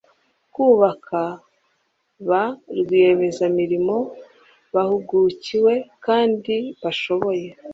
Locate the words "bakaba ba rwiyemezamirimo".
0.81-3.97